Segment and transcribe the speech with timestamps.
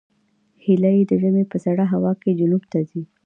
[0.63, 3.01] هیلۍ د ژمي په سړه هوا کې جنوب ته ځي